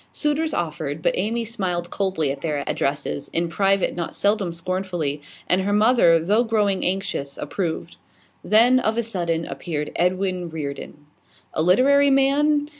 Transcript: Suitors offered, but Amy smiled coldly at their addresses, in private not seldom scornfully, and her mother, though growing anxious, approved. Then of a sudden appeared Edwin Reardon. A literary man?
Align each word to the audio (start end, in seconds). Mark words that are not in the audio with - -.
Suitors 0.11 0.51
offered, 0.51 1.03
but 1.03 1.15
Amy 1.15 1.45
smiled 1.45 1.91
coldly 1.91 2.31
at 2.31 2.41
their 2.41 2.67
addresses, 2.67 3.27
in 3.33 3.47
private 3.47 3.95
not 3.95 4.15
seldom 4.15 4.51
scornfully, 4.51 5.21
and 5.47 5.61
her 5.61 5.71
mother, 5.73 6.17
though 6.19 6.43
growing 6.43 6.83
anxious, 6.83 7.37
approved. 7.37 7.97
Then 8.43 8.79
of 8.79 8.97
a 8.97 9.03
sudden 9.03 9.45
appeared 9.45 9.91
Edwin 9.95 10.49
Reardon. 10.49 11.05
A 11.53 11.61
literary 11.61 12.09
man? 12.09 12.67